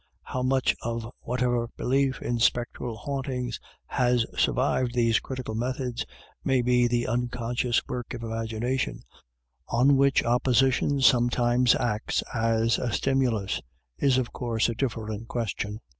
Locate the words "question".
15.27-15.79